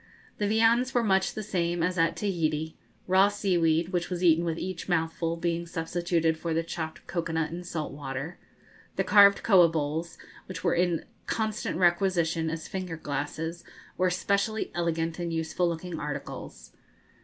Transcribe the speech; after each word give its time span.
The 0.39 0.47
viands 0.47 0.95
were 0.95 1.03
much 1.03 1.35
the 1.35 1.43
same 1.43 1.83
as 1.83 1.95
at 1.95 2.15
Tahiti 2.15 2.75
raw 3.05 3.27
seaweed, 3.27 3.89
which 3.89 4.09
was 4.09 4.23
eaten 4.23 4.43
with 4.43 4.57
each 4.57 4.89
mouthful, 4.89 5.37
being 5.37 5.67
substituted 5.67 6.39
for 6.39 6.55
the 6.55 6.63
chopped 6.63 7.05
cocoa 7.05 7.33
nut 7.33 7.51
and 7.51 7.63
salt 7.63 7.93
water. 7.93 8.39
The 8.95 9.03
carved 9.03 9.43
koa 9.43 9.67
bowls, 9.69 10.17
which 10.47 10.63
were 10.63 10.73
in 10.73 11.05
constant 11.27 11.77
requisition 11.77 12.49
as 12.49 12.67
finger 12.67 12.97
glasses, 12.97 13.63
were 13.95 14.09
specially 14.09 14.71
elegant 14.73 15.19
and 15.19 15.31
useful 15.31 15.69
looking 15.69 15.99
articles. 15.99 16.71